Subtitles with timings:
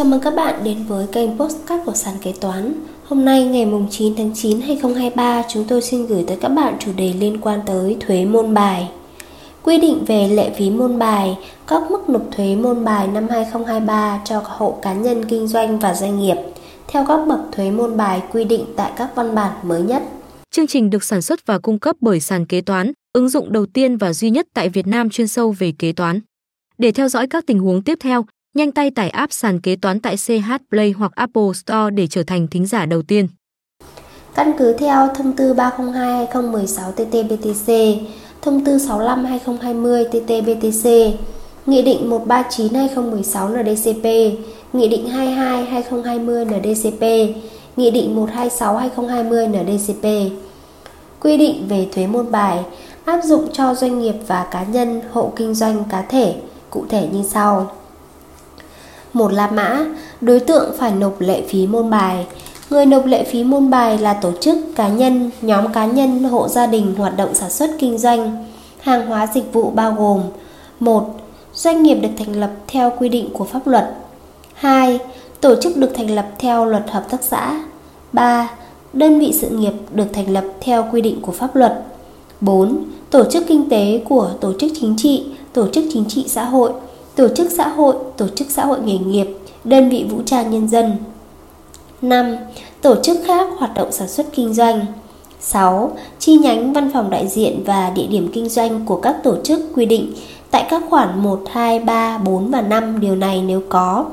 [0.00, 2.74] Chào mừng các bạn đến với kênh Postcard của sàn kế toán.
[3.04, 6.92] Hôm nay ngày 9 tháng 9 2023, chúng tôi xin gửi tới các bạn chủ
[6.96, 8.90] đề liên quan tới thuế môn bài.
[9.62, 14.20] Quy định về lệ phí môn bài, các mức nộp thuế môn bài năm 2023
[14.24, 16.36] cho hộ cá nhân kinh doanh và doanh nghiệp
[16.88, 20.02] theo các bậc thuế môn bài quy định tại các văn bản mới nhất.
[20.50, 23.66] Chương trình được sản xuất và cung cấp bởi sàn kế toán, ứng dụng đầu
[23.66, 26.20] tiên và duy nhất tại Việt Nam chuyên sâu về kế toán.
[26.78, 28.24] Để theo dõi các tình huống tiếp theo,
[28.54, 32.22] nhanh tay tải app sàn kế toán tại CH Play hoặc Apple Store để trở
[32.22, 33.28] thành thính giả đầu tiên.
[34.34, 37.96] Căn cứ theo thông tư 302/2016 TT-BTC,
[38.42, 41.12] thông tư 65/2020 TT-BTC,
[41.66, 44.04] Nghị định 139/2016 NDCP,
[44.72, 47.34] Nghị định 22/2020 NDCP,
[47.76, 50.30] Nghị định 126/2020 NDCP.
[51.20, 52.58] Quy định về thuế môn bài
[53.04, 56.34] áp dụng cho doanh nghiệp và cá nhân, hộ kinh doanh cá thể,
[56.70, 57.70] cụ thể như sau.
[59.12, 59.84] Một La Mã,
[60.20, 62.26] đối tượng phải nộp lệ phí môn bài.
[62.70, 66.48] Người nộp lệ phí môn bài là tổ chức, cá nhân, nhóm cá nhân, hộ
[66.48, 68.46] gia đình hoạt động sản xuất kinh doanh.
[68.80, 70.22] Hàng hóa dịch vụ bao gồm
[70.80, 71.20] một
[71.54, 73.94] Doanh nghiệp được thành lập theo quy định của pháp luật
[74.54, 74.98] 2.
[75.40, 77.60] Tổ chức được thành lập theo luật hợp tác xã
[78.12, 78.50] 3.
[78.92, 81.84] Đơn vị sự nghiệp được thành lập theo quy định của pháp luật
[82.40, 82.84] 4.
[83.10, 86.72] Tổ chức kinh tế của tổ chức chính trị, tổ chức chính trị xã hội
[87.20, 89.26] tổ chức xã hội, tổ chức xã hội nghề nghiệp,
[89.64, 90.96] đơn vị vũ trang nhân dân.
[92.02, 92.36] 5.
[92.80, 94.86] Tổ chức khác hoạt động sản xuất kinh doanh.
[95.40, 95.92] 6.
[96.18, 99.60] Chi nhánh văn phòng đại diện và địa điểm kinh doanh của các tổ chức
[99.74, 100.12] quy định
[100.50, 104.04] tại các khoản 1, 2, 3, 4 và 5 điều này nếu có.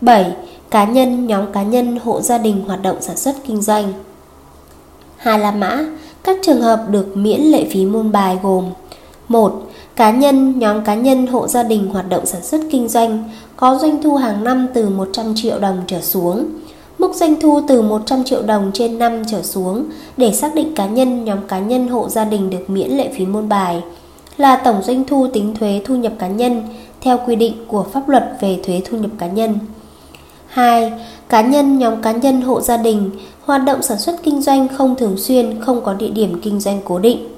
[0.00, 0.32] 7.
[0.70, 3.92] Cá nhân, nhóm cá nhân, hộ gia đình hoạt động sản xuất kinh doanh.
[5.16, 5.84] Hà La Mã,
[6.24, 8.64] các trường hợp được miễn lệ phí môn bài gồm
[9.28, 9.62] 1
[9.96, 13.78] cá nhân, nhóm cá nhân, hộ gia đình hoạt động sản xuất kinh doanh có
[13.78, 16.46] doanh thu hàng năm từ 100 triệu đồng trở xuống.
[16.98, 19.84] Mức doanh thu từ 100 triệu đồng trên năm trở xuống
[20.16, 23.26] để xác định cá nhân, nhóm cá nhân, hộ gia đình được miễn lệ phí
[23.26, 23.82] môn bài
[24.36, 26.62] là tổng doanh thu tính thuế thu nhập cá nhân
[27.00, 29.58] theo quy định của pháp luật về thuế thu nhập cá nhân.
[30.48, 30.92] 2.
[31.28, 33.10] Cá nhân, nhóm cá nhân, hộ gia đình
[33.44, 36.80] hoạt động sản xuất kinh doanh không thường xuyên, không có địa điểm kinh doanh
[36.84, 37.35] cố định.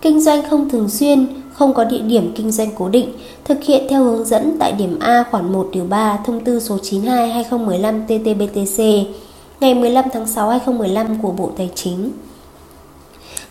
[0.00, 3.12] Kinh doanh không thường xuyên, không có địa điểm kinh doanh cố định,
[3.44, 6.78] thực hiện theo hướng dẫn tại điểm A khoản 1 điều 3 thông tư số
[6.82, 9.04] 92/2015 TT-BTC
[9.60, 12.10] ngày 15 tháng 6 2015 của Bộ Tài chính.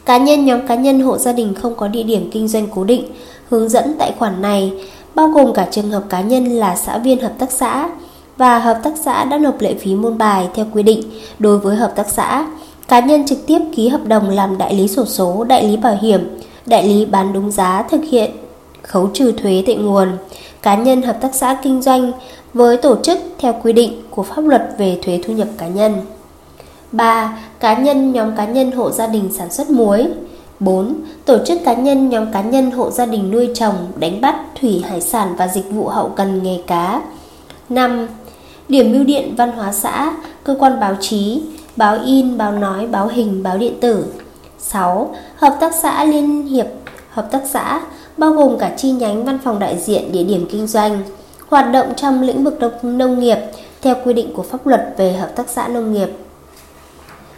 [0.05, 2.83] Cá nhân nhóm cá nhân hộ gia đình không có địa điểm kinh doanh cố
[2.83, 3.03] định,
[3.49, 4.73] hướng dẫn tại khoản này
[5.15, 7.89] bao gồm cả trường hợp cá nhân là xã viên hợp tác xã
[8.37, 11.03] và hợp tác xã đã nộp lệ phí môn bài theo quy định
[11.39, 12.47] đối với hợp tác xã.
[12.89, 15.97] Cá nhân trực tiếp ký hợp đồng làm đại lý sổ số, đại lý bảo
[16.01, 18.31] hiểm, đại lý bán đúng giá thực hiện
[18.81, 20.07] khấu trừ thuế tại nguồn,
[20.61, 22.11] cá nhân hợp tác xã kinh doanh
[22.53, 25.93] với tổ chức theo quy định của pháp luật về thuế thu nhập cá nhân.
[26.91, 27.39] 3.
[27.59, 30.07] Cá nhân, nhóm cá nhân hộ gia đình sản xuất muối.
[30.59, 30.95] 4.
[31.25, 34.83] Tổ chức cá nhân, nhóm cá nhân hộ gia đình nuôi trồng, đánh bắt, thủy
[34.89, 37.01] hải sản và dịch vụ hậu cần nghề cá.
[37.69, 38.07] 5.
[38.69, 40.13] Điểm bưu điện văn hóa xã,
[40.43, 41.41] cơ quan báo chí,
[41.79, 44.05] báo in, báo nói, báo hình, báo điện tử.
[44.59, 45.15] 6.
[45.35, 46.65] Hợp tác xã liên hiệp
[47.09, 47.81] hợp tác xã
[48.17, 51.01] bao gồm cả chi nhánh văn phòng đại diện địa điểm kinh doanh
[51.47, 53.37] hoạt động trong lĩnh vực nông nghiệp
[53.81, 56.09] theo quy định của pháp luật về hợp tác xã nông nghiệp.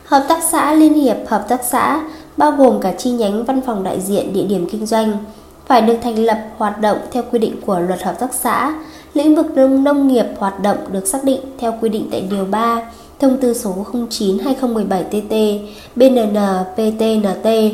[0.06, 2.02] Hợp tác xã liên hiệp hợp tác xã
[2.38, 5.18] bao gồm cả chi nhánh văn phòng đại diện địa điểm kinh doanh
[5.66, 8.74] phải được thành lập hoạt động theo quy định của luật hợp tác xã.
[9.14, 12.82] Lĩnh vực nông nghiệp hoạt động được xác định theo quy định tại điều 3
[13.22, 15.60] thông tư số 09/2017/TT
[15.96, 17.72] BNN-PTNT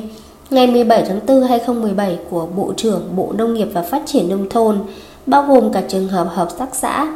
[0.49, 4.49] ngày 17 tháng 4 2017 của Bộ trưởng Bộ Nông nghiệp và Phát triển nông
[4.49, 4.79] thôn,
[5.25, 7.07] bao gồm cả trường hợp hợp tác xã,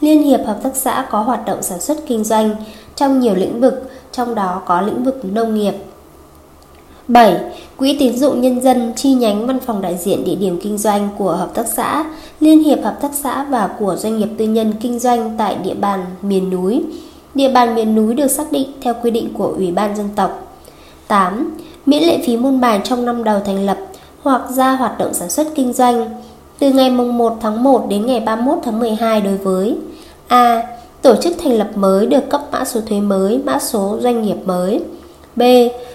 [0.00, 2.56] liên hiệp hợp tác xã có hoạt động sản xuất kinh doanh
[2.96, 5.74] trong nhiều lĩnh vực, trong đó có lĩnh vực nông nghiệp.
[7.08, 7.40] 7.
[7.76, 11.08] Quỹ tín dụng nhân dân chi nhánh văn phòng đại diện địa điểm kinh doanh
[11.18, 12.04] của hợp tác xã,
[12.40, 15.74] liên hiệp hợp tác xã và của doanh nghiệp tư nhân kinh doanh tại địa
[15.74, 16.84] bàn miền núi
[17.34, 20.56] Địa bàn miền núi được xác định theo quy định của Ủy ban dân tộc.
[21.08, 21.56] 8.
[21.86, 23.78] Miễn lệ phí môn bài trong năm đầu thành lập
[24.22, 26.22] hoặc ra hoạt động sản xuất kinh doanh
[26.58, 29.76] từ ngày 1 tháng 1 đến ngày 31 tháng 12 đối với
[30.28, 30.62] A.
[31.02, 34.36] Tổ chức thành lập mới được cấp mã số thuế mới, mã số doanh nghiệp
[34.44, 34.80] mới.
[35.36, 35.42] B.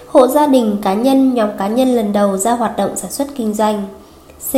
[0.07, 3.27] Hộ gia đình, cá nhân, nhóm cá nhân lần đầu ra hoạt động sản xuất
[3.35, 3.83] kinh doanh.
[4.51, 4.55] C.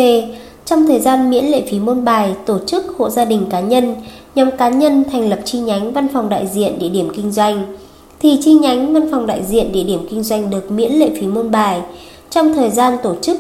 [0.66, 3.96] Trong thời gian miễn lệ phí môn bài, tổ chức hộ gia đình cá nhân,
[4.38, 7.76] nhóm cá nhân thành lập chi nhánh văn phòng đại diện địa điểm kinh doanh,
[8.20, 11.28] thì chi nhánh văn phòng đại diện địa điểm kinh doanh được miễn lệ phí
[11.28, 11.82] môn bài.
[12.30, 13.38] Trong thời gian tổ chức,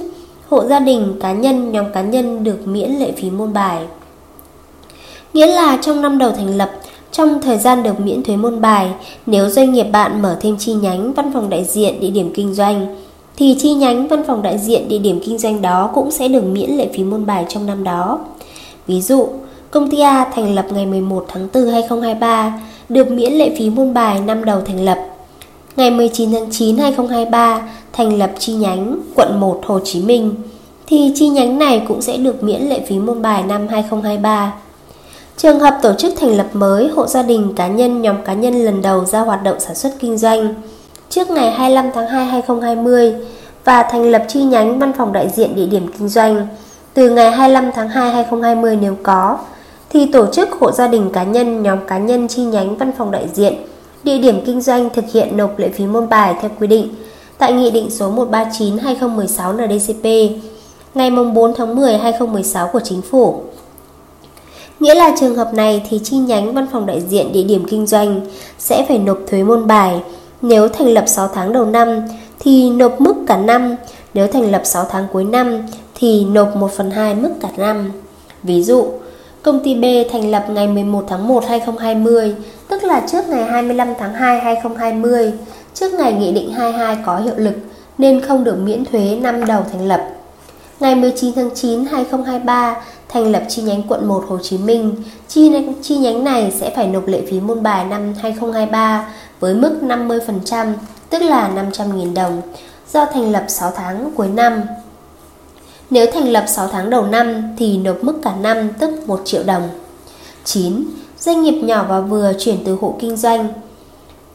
[0.50, 3.82] hộ gia đình, cá nhân, nhóm cá nhân được miễn lệ phí môn bài.
[5.34, 6.72] Nghĩa là trong năm đầu thành lập,
[7.12, 8.90] trong thời gian được miễn thuế môn bài,
[9.26, 12.54] nếu doanh nghiệp bạn mở thêm chi nhánh văn phòng đại diện địa điểm kinh
[12.54, 12.96] doanh,
[13.36, 16.44] thì chi nhánh văn phòng đại diện địa điểm kinh doanh đó cũng sẽ được
[16.44, 18.20] miễn lệ phí môn bài trong năm đó.
[18.88, 19.28] Ví dụ,
[19.72, 22.60] công ty A thành lập ngày 11 tháng 4 2023,
[22.90, 24.98] được miễn lệ phí môn bài năm đầu thành lập.
[25.75, 27.62] Ngày 19 tháng 9 2023,
[27.94, 30.36] thành lập chi nhánh quận 1 Hồ Chí Minh,
[30.88, 34.54] thì chi nhánh này cũng sẽ được miễn lệ phí môn bài năm 2023.
[35.38, 38.66] Trường hợp tổ chức thành lập mới, hộ gia đình, cá nhân, nhóm cá nhân
[38.66, 40.54] lần đầu ra hoạt động sản xuất kinh doanh
[41.10, 43.13] trước ngày 25 tháng 2 2020
[43.63, 46.48] và thành lập chi nhánh văn phòng đại diện địa điểm kinh doanh
[46.94, 49.38] từ ngày 25 tháng 2 2020 nếu có
[49.89, 53.12] thì tổ chức hộ gia đình cá nhân, nhóm cá nhân chi nhánh văn phòng
[53.12, 53.54] đại diện
[54.04, 56.89] địa điểm kinh doanh thực hiện nộp lệ phí môn bài theo quy định
[57.38, 60.06] tại Nghị định số 139-2016 NDCP
[60.94, 63.42] ngày 4 tháng 10 2016 của Chính phủ.
[64.80, 67.88] Nghĩa là trường hợp này thì chi nhánh văn phòng đại diện địa điểm kinh
[67.88, 68.22] doanh
[68.60, 70.01] sẽ phải nộp thuế môn bài.
[70.42, 72.01] Nếu thành lập 6 tháng đầu năm
[72.39, 73.75] thì nộp mức cả năm,
[74.13, 75.60] nếu thành lập 6 tháng cuối năm
[75.95, 77.92] thì nộp 1 phần 2 mức cả năm.
[78.44, 78.88] Ví dụ,
[79.42, 82.36] công ty B thành lập ngày 11 tháng 1 2020,
[82.68, 85.34] tức là trước ngày 25 tháng 2 2020,
[85.74, 87.54] trước ngày Nghị định 22 có hiệu lực
[87.98, 90.07] nên không được miễn thuế năm đầu thành lập.
[90.80, 92.75] Ngày 19 tháng 9 2023,
[93.10, 94.95] thành lập chi nhánh quận 1 Hồ Chí Minh.
[95.28, 95.51] Chi,
[95.81, 100.74] chi nhánh này sẽ phải nộp lệ phí môn bài năm 2023 với mức 50%,
[101.10, 102.42] tức là 500.000 đồng,
[102.94, 104.62] do thành lập 6 tháng cuối năm.
[105.89, 109.44] Nếu thành lập 6 tháng đầu năm thì nộp mức cả năm tức 1 triệu
[109.44, 109.69] đồng.
[110.44, 110.84] 9.
[111.19, 113.48] Doanh nghiệp nhỏ và vừa chuyển từ hộ kinh doanh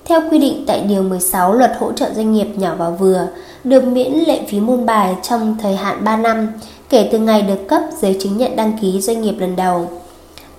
[0.04, 3.26] theo quy định tại Điều 16 Luật Hỗ trợ Doanh nghiệp nhỏ và vừa,
[3.64, 6.48] được miễn lệ phí môn bài trong thời hạn 3 năm
[6.88, 9.90] kể từ ngày được cấp giấy chứng nhận đăng ký doanh nghiệp lần đầu.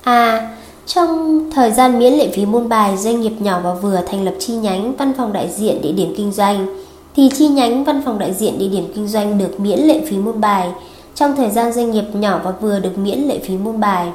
[0.04, 0.50] A.
[0.86, 4.34] Trong thời gian miễn lệ phí môn bài, doanh nghiệp nhỏ và vừa thành lập
[4.40, 6.83] chi nhánh văn phòng đại diện địa điểm kinh doanh
[7.16, 10.18] thì chi nhánh văn phòng đại diện địa điểm kinh doanh được miễn lệ phí
[10.18, 10.70] môn bài
[11.16, 14.12] trong thời gian doanh nghiệp nhỏ và vừa được miễn lệ phí môn bài.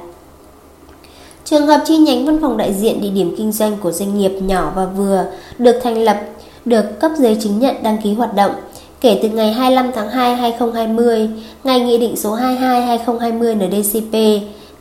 [1.44, 4.32] Trường hợp chi nhánh văn phòng đại diện địa điểm kinh doanh của doanh nghiệp
[4.40, 5.24] nhỏ và vừa
[5.58, 6.20] được thành lập,
[6.64, 8.52] được cấp giấy chứng nhận đăng ký hoạt động
[9.00, 11.28] kể từ ngày 25 tháng 2 2020,
[11.64, 14.12] ngày Nghị định số 22 2020 NDCP,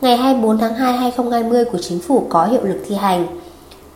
[0.01, 3.27] ngày 24 tháng 2 2020 của Chính phủ có hiệu lực thi hành,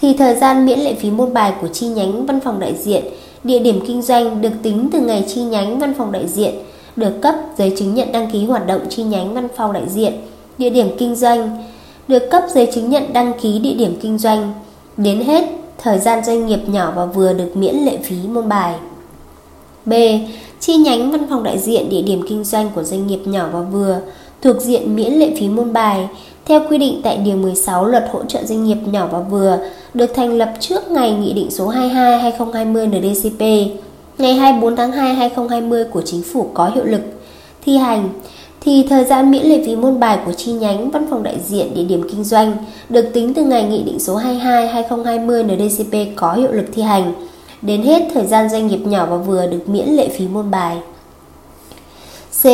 [0.01, 3.03] thì thời gian miễn lệ phí môn bài của chi nhánh văn phòng đại diện,
[3.43, 6.55] địa điểm kinh doanh được tính từ ngày chi nhánh văn phòng đại diện
[6.95, 10.13] được cấp giấy chứng nhận đăng ký hoạt động chi nhánh văn phòng đại diện,
[10.57, 11.63] địa điểm kinh doanh,
[12.07, 14.53] được cấp giấy chứng nhận đăng ký địa điểm kinh doanh,
[14.97, 15.43] đến hết
[15.77, 18.75] thời gian doanh nghiệp nhỏ và vừa được miễn lệ phí môn bài.
[19.85, 19.93] B.
[20.59, 23.61] Chi nhánh văn phòng đại diện địa điểm kinh doanh của doanh nghiệp nhỏ và
[23.61, 23.99] vừa
[24.41, 26.07] thuộc diện miễn lệ phí môn bài
[26.45, 29.59] theo quy định tại Điều 16 Luật Hỗ trợ Doanh nghiệp nhỏ và vừa,
[29.93, 33.41] được thành lập trước ngày Nghị định số 22-2020 NDCP
[34.17, 37.01] ngày 24 tháng 2 2020 của Chính phủ có hiệu lực,
[37.65, 38.09] thi hành,
[38.61, 41.73] thì thời gian miễn lệ phí môn bài của chi nhánh, văn phòng đại diện,
[41.75, 42.53] địa điểm kinh doanh
[42.89, 47.13] được tính từ ngày Nghị định số 22-2020 NDCP có hiệu lực thi hành
[47.61, 50.77] đến hết thời gian doanh nghiệp nhỏ và vừa được miễn lệ phí môn bài.
[52.43, 52.45] C.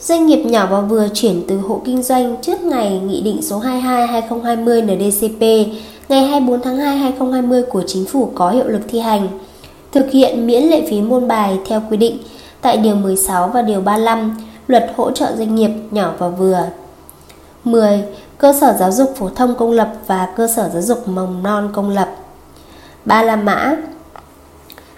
[0.00, 3.60] Doanh nghiệp nhỏ và vừa chuyển từ hộ kinh doanh trước ngày Nghị định số
[3.60, 5.40] 22-2020 NDCP
[6.08, 9.28] ngày 24 tháng 2 2020 của Chính phủ có hiệu lực thi hành.
[9.92, 12.18] Thực hiện miễn lệ phí môn bài theo quy định
[12.60, 16.66] tại Điều 16 và Điều 35 Luật hỗ trợ doanh nghiệp nhỏ và vừa.
[17.64, 18.02] 10.
[18.38, 21.70] Cơ sở giáo dục phổ thông công lập và cơ sở giáo dục mầm non
[21.72, 22.08] công lập.
[23.04, 23.76] 3 la mã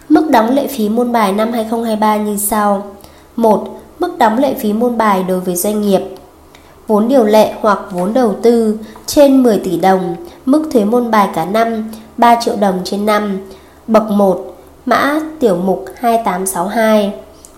[0.08, 2.86] Mức đóng lệ phí môn bài năm 2023 như sau
[3.36, 3.79] 1.
[4.00, 6.00] Mức đóng lệ phí môn bài đối với doanh nghiệp.
[6.86, 10.16] Vốn điều lệ hoặc vốn đầu tư trên 10 tỷ đồng
[10.46, 13.38] Mức thuế môn bài cả năm 3 triệu đồng trên năm.
[13.86, 17.14] Bậc 1 Mã tiểu mục 2862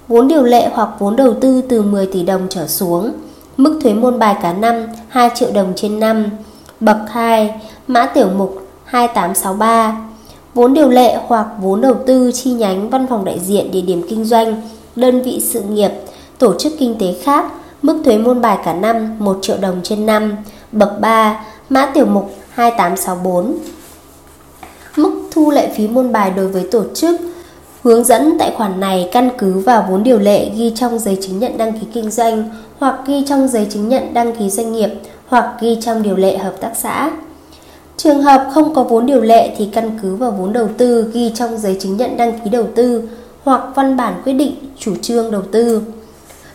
[0.08, 3.12] Vốn điều lệ hoặc vốn đầu tư từ 10 tỷ đồng trở xuống
[3.56, 6.24] Mức thuế môn bài cả năm 2 triệu đồng trên năm.
[6.80, 9.96] Bậc 2 Mã tiểu mục 2863
[10.54, 14.02] Vốn điều lệ hoặc vốn đầu tư chi nhánh văn phòng đại diện địa điểm
[14.08, 14.62] kinh doanh,
[14.96, 15.90] đơn vị sự nghiệp,
[16.42, 17.44] tổ chức kinh tế khác,
[17.82, 20.36] mức thuế môn bài cả năm 1 triệu đồng trên năm,
[20.72, 23.58] bậc 3, mã tiểu mục 2864.
[24.96, 27.20] Mức thu lệ phí môn bài đối với tổ chức
[27.82, 31.38] Hướng dẫn tại khoản này căn cứ vào vốn điều lệ ghi trong giấy chứng
[31.38, 34.90] nhận đăng ký kinh doanh hoặc ghi trong giấy chứng nhận đăng ký doanh nghiệp
[35.26, 37.10] hoặc ghi trong điều lệ hợp tác xã.
[37.96, 41.30] Trường hợp không có vốn điều lệ thì căn cứ vào vốn đầu tư ghi
[41.34, 43.08] trong giấy chứng nhận đăng ký đầu tư
[43.44, 45.82] hoặc văn bản quyết định chủ trương đầu tư.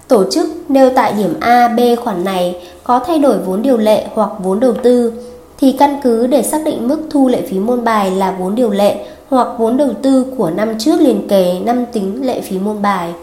[0.07, 4.07] Tổ chức nêu tại điểm A, B khoản này có thay đổi vốn điều lệ
[4.13, 5.13] hoặc vốn đầu tư
[5.59, 8.69] thì căn cứ để xác định mức thu lệ phí môn bài là vốn điều
[8.69, 12.81] lệ hoặc vốn đầu tư của năm trước liền kề năm tính lệ phí môn
[12.81, 13.13] bài.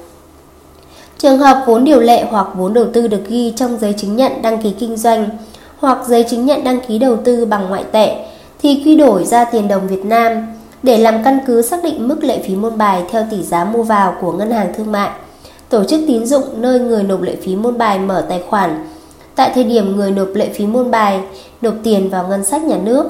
[1.18, 4.32] Trường hợp vốn điều lệ hoặc vốn đầu tư được ghi trong giấy chứng nhận
[4.42, 5.28] đăng ký kinh doanh
[5.78, 8.16] hoặc giấy chứng nhận đăng ký đầu tư bằng ngoại tệ
[8.62, 10.46] thì quy đổi ra tiền đồng Việt Nam
[10.82, 13.82] để làm căn cứ xác định mức lệ phí môn bài theo tỷ giá mua
[13.82, 15.10] vào của ngân hàng thương mại.
[15.68, 18.86] Tổ chức tín dụng nơi người nộp lệ phí môn bài mở tài khoản
[19.34, 21.20] tại thời điểm người nộp lệ phí môn bài
[21.60, 23.04] nộp tiền vào ngân sách nhà nước.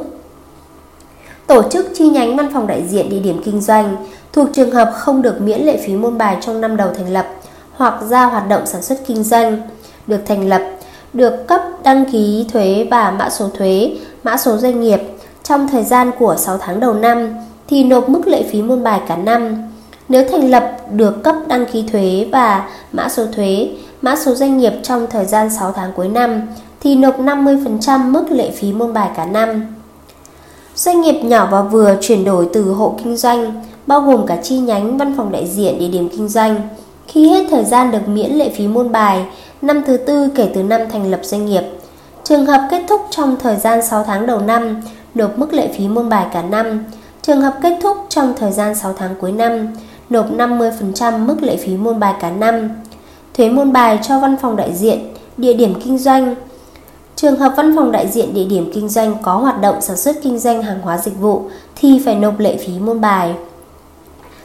[1.46, 3.96] Tổ chức chi nhánh văn phòng đại diện địa điểm kinh doanh
[4.32, 7.26] thuộc trường hợp không được miễn lệ phí môn bài trong năm đầu thành lập
[7.72, 9.62] hoặc ra hoạt động sản xuất kinh doanh
[10.06, 10.62] được thành lập,
[11.12, 15.00] được cấp đăng ký thuế và mã số thuế, mã số doanh nghiệp
[15.42, 17.34] trong thời gian của 6 tháng đầu năm
[17.68, 19.56] thì nộp mức lệ phí môn bài cả năm.
[20.08, 23.68] Nếu thành lập được cấp đăng ký thuế và mã số thuế,
[24.02, 26.42] mã số doanh nghiệp trong thời gian 6 tháng cuối năm
[26.80, 29.66] thì nộp 50% mức lệ phí môn bài cả năm.
[30.74, 34.58] Doanh nghiệp nhỏ và vừa chuyển đổi từ hộ kinh doanh, bao gồm cả chi
[34.58, 36.68] nhánh văn phòng đại diện địa điểm kinh doanh,
[37.06, 39.24] khi hết thời gian được miễn lệ phí môn bài
[39.62, 41.62] năm thứ tư kể từ năm thành lập doanh nghiệp.
[42.24, 44.82] Trường hợp kết thúc trong thời gian 6 tháng đầu năm,
[45.14, 46.84] nộp mức lệ phí môn bài cả năm.
[47.22, 49.68] Trường hợp kết thúc trong thời gian 6 tháng cuối năm,
[50.14, 52.68] nộp 50% mức lệ phí môn bài cả năm.
[53.34, 54.98] Thuế môn bài cho văn phòng đại diện,
[55.36, 56.34] địa điểm kinh doanh.
[57.16, 60.16] Trường hợp văn phòng đại diện địa điểm kinh doanh có hoạt động sản xuất
[60.22, 61.42] kinh doanh hàng hóa dịch vụ
[61.76, 63.34] thì phải nộp lệ phí môn bài.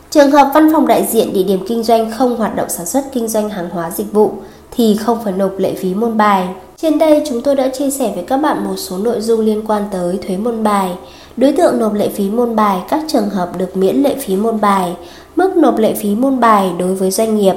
[0.10, 3.04] Trường hợp văn phòng đại diện địa điểm kinh doanh không hoạt động sản xuất
[3.14, 4.32] kinh doanh hàng hóa dịch vụ
[4.72, 6.48] thì không phải nộp lệ phí môn bài.
[6.78, 9.68] Trên đây chúng tôi đã chia sẻ với các bạn một số nội dung liên
[9.68, 10.92] quan tới thuế môn bài,
[11.38, 14.62] đối tượng nộp lệ phí môn bài, các trường hợp được miễn lệ phí môn
[14.62, 14.96] bài,
[15.40, 17.56] mức nộp lệ phí môn bài đối với doanh nghiệp.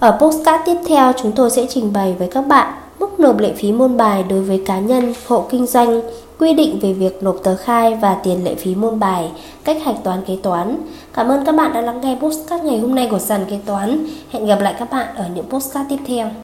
[0.00, 3.52] Ở postcard tiếp theo chúng tôi sẽ trình bày với các bạn mức nộp lệ
[3.56, 6.00] phí môn bài đối với cá nhân, hộ kinh doanh,
[6.38, 9.30] quy định về việc nộp tờ khai và tiền lệ phí môn bài,
[9.64, 10.76] cách hạch toán kế toán.
[11.12, 14.06] Cảm ơn các bạn đã lắng nghe postcard ngày hôm nay của sàn kế toán.
[14.30, 16.28] Hẹn gặp lại các bạn ở những postcard tiếp theo.